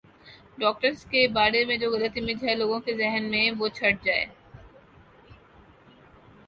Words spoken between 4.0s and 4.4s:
جائے